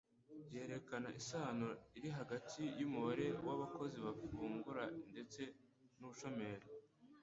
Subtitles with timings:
[0.53, 5.41] yerekana isano iri hagati y'umubare w'abakozi bafungura ndetse
[5.97, 6.67] n'ubushomeri